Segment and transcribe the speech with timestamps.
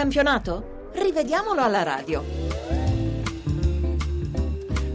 [0.00, 0.88] campionato?
[0.94, 2.24] Rivediamolo alla radio.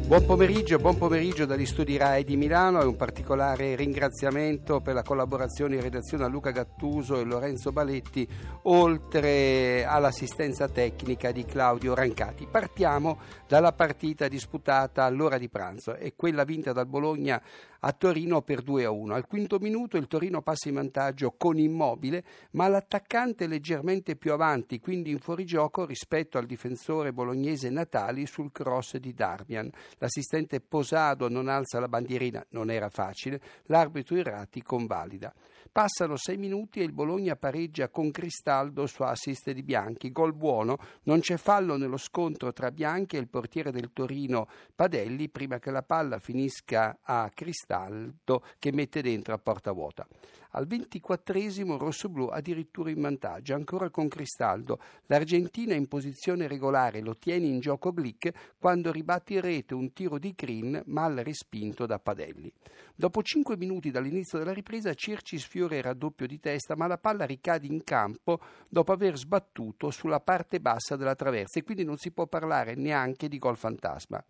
[0.08, 5.04] Buon pomeriggio, buon pomeriggio dagli studi RAI di Milano e un particolare ringraziamento per la
[5.04, 8.28] collaborazione in redazione a Luca Gattuso e Lorenzo Baletti,
[8.64, 12.48] oltre all'assistenza tecnica di Claudio Rancati.
[12.50, 17.40] Partiamo dalla partita disputata all'ora di pranzo e quella vinta dal Bologna
[17.88, 19.14] a Torino per 2 a 1.
[19.14, 24.80] Al quinto minuto il Torino passa in vantaggio con Immobile, ma l'attaccante leggermente più avanti,
[24.80, 29.70] quindi in fuorigioco rispetto al difensore bolognese Natali sul cross di Darmian.
[30.00, 35.32] L'assistente Posado non alza la bandierina, non era facile, l'arbitro Irrati convalida.
[35.72, 40.12] Passano sei minuti e il Bologna pareggia con Cristaldo su assist di Bianchi.
[40.12, 45.28] Gol buono, non c'è fallo nello scontro tra Bianchi e il portiere del Torino Padelli
[45.30, 47.75] prima che la palla finisca a Cristaldo
[48.58, 50.08] che mette dentro a porta vuota.
[50.52, 54.80] Al ventiquattresimo Rossoblu addirittura in vantaggio, ancora con Cristaldo.
[55.08, 60.18] L'Argentina in posizione regolare lo tiene in gioco Glick quando ribatte in rete un tiro
[60.18, 62.50] di Crin mal respinto da Padelli.
[62.96, 67.26] Dopo cinque minuti dall'inizio della ripresa Circi sfiora il raddoppio di testa ma la palla
[67.26, 68.40] ricade in campo
[68.70, 73.28] dopo aver sbattuto sulla parte bassa della traversa e quindi non si può parlare neanche
[73.28, 74.24] di gol fantasma.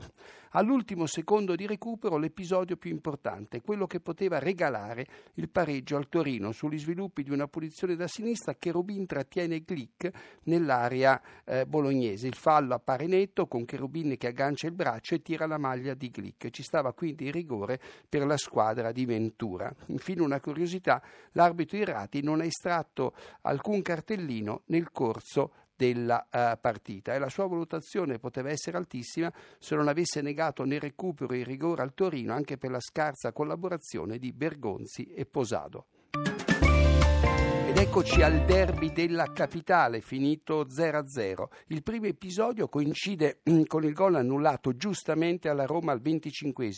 [0.58, 5.06] All'ultimo secondo di recupero l'episodio più importante, quello che poteva regalare
[5.36, 10.10] il pareggio al Torino sugli sviluppi di una punizione da sinistra che Rubin trattiene Glick
[10.44, 12.28] nell'area eh, bolognese.
[12.28, 16.10] Il fallo appare netto con Cherubin che aggancia il braccio e tira la maglia di
[16.10, 16.50] Glick.
[16.50, 19.74] Ci stava quindi il rigore per la squadra di Ventura.
[19.88, 27.14] Infine una curiosità, l'arbitro Irrati non ha estratto alcun cartellino nel corso della uh, partita
[27.14, 31.82] e la sua valutazione poteva essere altissima se non avesse negato nel recupero il rigore
[31.82, 35.88] al Torino anche per la scarsa collaborazione di Bergonzi e Posado.
[37.98, 41.46] Eccoci al derby della capitale, finito 0-0.
[41.68, 46.72] Il primo episodio coincide con il gol annullato giustamente alla Roma al 25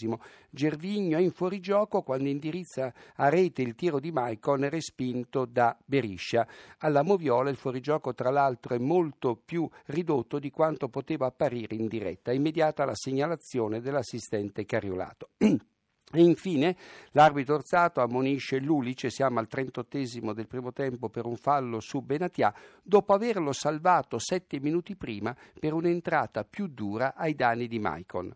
[0.52, 6.48] Gervigno è in fuorigioco quando indirizza a rete il tiro di Maicon respinto da Beriscia.
[6.82, 11.88] Alla Moviola il fuorigioco tra l'altro è molto più ridotto di quanto poteva apparire in
[11.88, 12.32] diretta.
[12.32, 15.30] Immediata la segnalazione dell'assistente Cariolato.
[16.14, 16.76] E infine
[17.12, 22.54] l'arbitro Orzato ammonisce Lulice, siamo al 38 del primo tempo per un fallo su Benatia,
[22.82, 28.34] dopo averlo salvato sette minuti prima per un'entrata più dura ai danni di Maicon.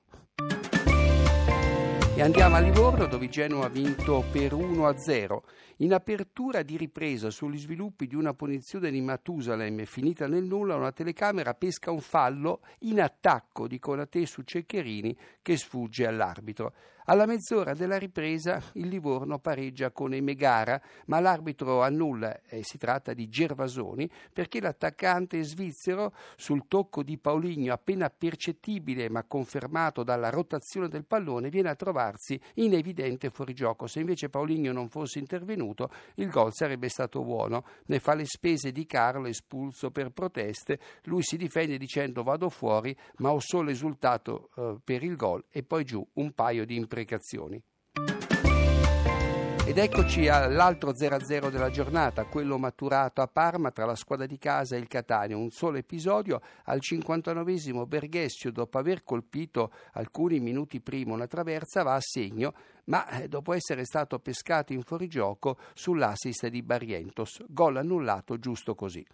[2.13, 5.39] E andiamo a Livorno dove Genoa ha vinto per 1-0.
[5.77, 10.91] In apertura di ripresa sugli sviluppi di una punizione di Matusalem finita nel nulla, una
[10.91, 16.73] telecamera pesca un fallo in attacco di Conate su Ceccherini che sfugge all'arbitro.
[17.05, 23.13] Alla mezz'ora della ripresa il Livorno pareggia con Emegara, ma l'arbitro annulla e si tratta
[23.13, 30.89] di Gervasoni perché l'attaccante svizzero sul tocco di Pauligno appena percettibile ma confermato dalla rotazione
[30.89, 33.87] del pallone viene a trovarsi in evidente fuorigioco.
[33.87, 37.65] Se invece Pauligno non fosse intervenuto il gol sarebbe stato buono.
[37.87, 40.79] Ne fa le spese di Carlo espulso per proteste.
[41.05, 45.63] Lui si difende dicendo vado fuori ma ho solo esultato eh, per il gol e
[45.63, 47.63] poi giù un paio di imprecazioni.
[49.63, 54.75] Ed eccoci all'altro 0-0 della giornata, quello maturato a Parma tra la squadra di casa
[54.75, 55.37] e il Catania.
[55.37, 61.93] Un solo episodio, al 59 Berghessio, dopo aver colpito alcuni minuti prima una traversa, va
[61.93, 62.53] a segno,
[62.85, 67.41] ma eh, dopo essere stato pescato in fuorigioco sull'assist di Barrientos.
[67.47, 69.05] Gol annullato giusto così.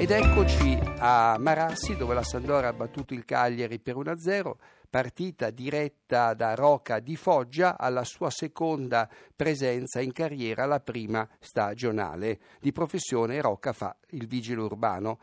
[0.00, 4.52] Ed eccoci a Marassi dove la Sandora ha battuto il Cagliari per 1-0,
[4.88, 12.38] partita diretta da Roca di Foggia alla sua seconda presenza in carriera, la prima stagionale.
[12.60, 15.18] Di professione Roca fa il vigile urbano.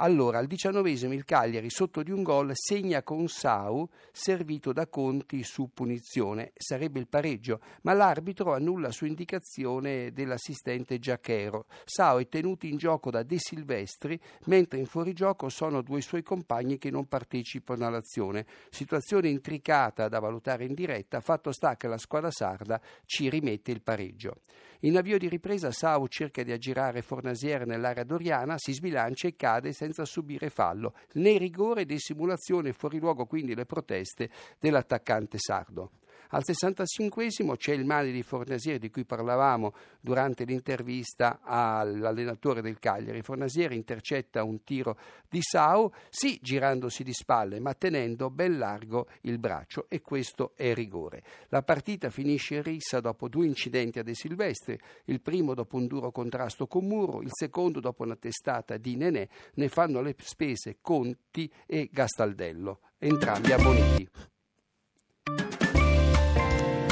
[0.00, 5.42] Allora, al diciannovesimo il Cagliari, sotto di un gol, segna con Sau, servito da Conti
[5.42, 6.52] su punizione.
[6.54, 11.66] Sarebbe il pareggio, ma l'arbitro annulla su indicazione dell'assistente Giacchero.
[11.84, 16.78] Sau è tenuto in gioco da De Silvestri, mentre in fuorigioco sono due suoi compagni
[16.78, 18.46] che non partecipano all'azione.
[18.70, 23.82] Situazione intricata da valutare in diretta, fatto sta che la squadra sarda ci rimette il
[23.82, 24.42] pareggio.
[24.82, 29.72] In avvio di ripresa Sau cerca di aggirare Fornasier nell'area doriana, si sbilancia e cade
[29.72, 35.90] senza subire fallo, né rigore né simulazione, fuori luogo quindi le proteste dell'attaccante sardo.
[36.30, 43.22] Al 65 c'è il male di Fornasieri di cui parlavamo durante l'intervista all'allenatore del Cagliari.
[43.22, 44.98] Fornasieri intercetta un tiro
[45.28, 50.74] di Sau, sì girandosi di spalle, ma tenendo ben largo il braccio e questo è
[50.74, 51.22] rigore.
[51.48, 55.86] La partita finisce in rissa dopo due incidenti a De Silvestri, il primo dopo un
[55.86, 60.76] duro contrasto con Muro, il secondo dopo una testata di Nenè, ne fanno le spese
[60.82, 64.08] Conti e Gastaldello, entrambi ammoniti.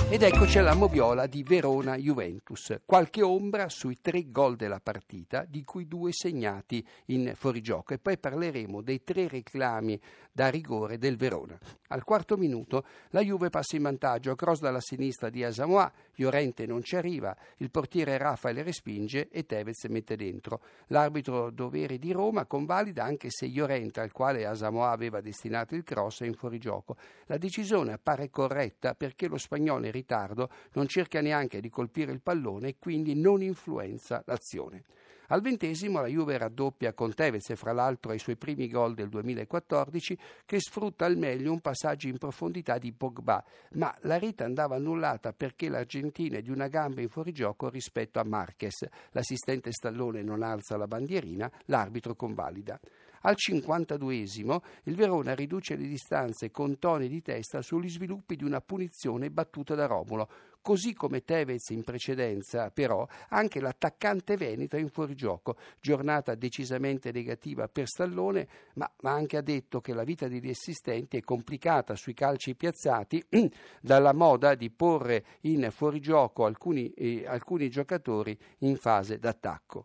[0.08, 2.82] Ed eccoci alla moviola di Verona-Juventus.
[2.84, 7.92] Qualche ombra sui tre gol della partita, di cui due segnati in fuorigioco.
[7.92, 10.00] E poi parleremo dei tre reclami
[10.30, 11.58] da rigore del Verona.
[11.88, 16.82] Al quarto minuto la Juve passa in vantaggio, cross dalla sinistra di Asamoah, Llorente non
[16.82, 20.60] ci arriva, il portiere Rafael respinge e Tevez mette dentro.
[20.88, 26.22] L'arbitro dovere di Roma convalida anche se Llorente, al quale Asamoah aveva destinato il cross,
[26.22, 26.96] è in fuorigioco.
[27.26, 32.68] La decisione appare corretta perché lo spagnolo ritardo, non cerca neanche di colpire il pallone
[32.68, 34.84] e quindi non influenza l'azione.
[35.28, 40.16] Al ventesimo la Juve raddoppia con Tevez fra l'altro ai suoi primi gol del 2014
[40.44, 45.32] che sfrutta al meglio un passaggio in profondità di Pogba, ma la rete andava annullata
[45.32, 48.86] perché l'Argentina è di una gamba in fuorigioco rispetto a Marquez.
[49.10, 52.78] L'assistente Stallone non alza la bandierina, l'arbitro convalida.
[53.26, 58.60] Al 52esimo il Verona riduce le distanze con toni di testa sugli sviluppi di una
[58.60, 60.28] punizione battuta da Romulo.
[60.62, 65.56] Così come Tevez in precedenza, però, anche l'attaccante Veneto è in fuorigioco.
[65.80, 71.16] Giornata decisamente negativa per Stallone, ma, ma anche ha detto che la vita degli assistenti
[71.16, 73.24] è complicata sui calci piazzati
[73.82, 79.84] dalla moda di porre in fuorigioco alcuni, eh, alcuni giocatori in fase d'attacco.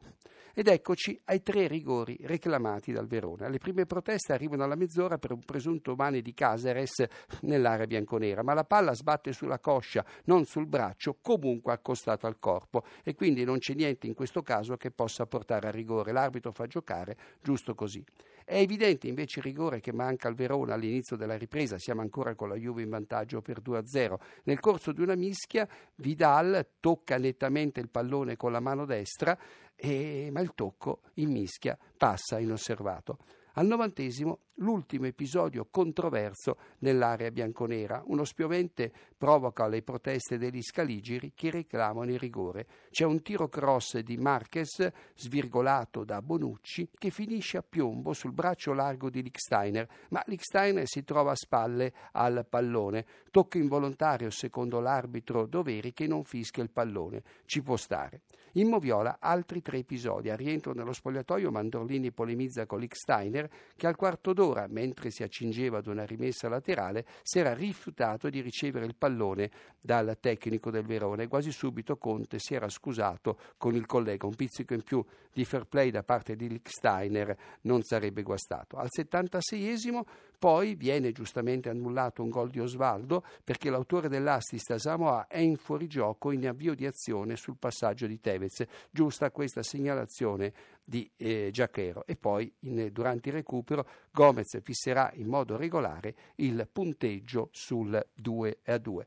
[0.54, 3.48] Ed eccoci ai tre rigori reclamati dal Verona.
[3.48, 7.06] Le prime proteste arrivano alla mezz'ora per un presunto mani di Caseres
[7.42, 12.84] nell'area bianconera, ma la palla sbatte sulla coscia, non sul braccio, comunque accostato al corpo
[13.04, 16.12] e quindi non c'è niente in questo caso che possa portare a rigore.
[16.12, 18.04] L'arbitro fa giocare giusto così.
[18.52, 22.50] È evidente invece il rigore che manca al Verona all'inizio della ripresa, siamo ancora con
[22.50, 24.16] la Juve in vantaggio per 2-0.
[24.44, 25.66] Nel corso di una mischia
[25.96, 29.40] Vidal tocca nettamente il pallone con la mano destra,
[29.74, 33.20] e, ma il tocco in mischia passa inosservato.
[33.54, 38.02] Al novantesimo l'ultimo episodio controverso nell'area bianconera.
[38.06, 42.66] Uno spiovente provoca le proteste degli scaligeri che reclamano il rigore.
[42.90, 48.74] C'è un tiro cross di Marquez svirgolato da Bonucci che finisce a piombo sul braccio
[48.74, 53.06] largo di Licksteiner, ma Licksteiner si trova a spalle al pallone.
[53.30, 57.24] Tocco involontario secondo l'arbitro Doveri che non fischia il pallone.
[57.46, 58.22] Ci può stare.
[58.56, 60.30] In Moviola altri tre episodi.
[60.30, 65.24] A rientro nello spogliatoio Mandorlini polemizza con Licksteiner che al quarto d'ora Ancora, mentre si
[65.24, 69.50] accingeva ad una rimessa laterale, si era rifiutato di ricevere il pallone
[69.80, 71.28] dal tecnico del Verone.
[71.28, 74.28] Quasi subito Conte si era scusato con il collega.
[74.28, 78.76] Un pizzico in più di fair play da parte di Licksteiner non sarebbe guastato.
[78.76, 80.02] Al 76esimo
[80.42, 85.56] poi viene giustamente annullato un gol di Osvaldo perché l'autore dell'assist a Samoa è in
[85.56, 88.64] fuorigioco in avvio di azione sul passaggio di Tevez.
[88.90, 90.52] Giusta questa segnalazione
[90.84, 96.68] di eh, Giacchero e poi in, durante il recupero Gomez fisserà in modo regolare il
[96.72, 99.06] punteggio sul 2 a 2.